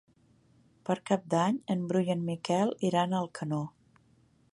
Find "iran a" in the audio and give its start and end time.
2.89-3.21